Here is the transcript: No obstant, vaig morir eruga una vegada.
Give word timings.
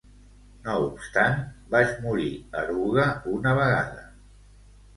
No 0.61 0.77
obstant, 0.85 1.37
vaig 1.75 1.93
morir 2.07 2.31
eruga 2.63 3.07
una 3.37 3.57
vegada. 3.63 4.05